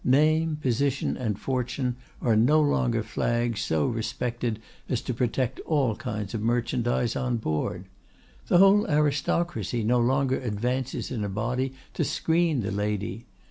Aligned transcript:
Name, 0.03 0.55
position, 0.55 1.15
and 1.15 1.37
fortune 1.37 1.95
are 2.23 2.35
no 2.35 2.59
longer 2.59 3.03
flags 3.03 3.61
so 3.61 3.85
respected 3.85 4.57
as 4.89 4.99
to 5.03 5.13
protect 5.13 5.59
all 5.59 5.95
kinds 5.95 6.33
of 6.33 6.41
merchandise 6.41 7.15
on 7.15 7.37
board. 7.37 7.85
The 8.47 8.57
whole 8.57 8.87
aristocracy 8.89 9.83
no 9.83 9.99
longer 9.99 10.39
advances 10.39 11.11
in 11.11 11.23
a 11.23 11.29
body 11.29 11.73
to 11.93 12.03
screen 12.03 12.61
the 12.61 12.71
lady. 12.71 13.27